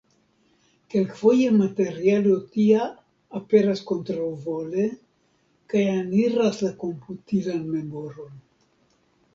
Kelkfoje 0.93 1.51
materialo 1.57 2.31
tia 2.55 2.87
aperas 3.41 3.85
kontraŭvole 3.91 4.87
kaj 5.75 5.85
eniras 5.95 6.65
la 6.67 6.73
komputilan 6.87 7.63
memoron. 7.77 8.35